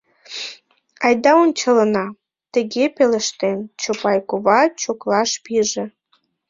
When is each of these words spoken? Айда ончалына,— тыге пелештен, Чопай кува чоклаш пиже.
Айда 1.05 1.31
ончалына,— 1.43 2.05
тыге 2.53 2.85
пелештен, 2.95 3.59
Чопай 3.81 4.19
кува 4.29 4.59
чоклаш 4.81 5.31
пиже. 5.43 5.85